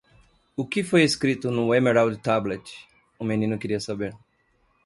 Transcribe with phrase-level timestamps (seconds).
[0.61, 2.65] "O que foi escrito no Emerald Tablet?"
[3.21, 4.13] o menino queria saber.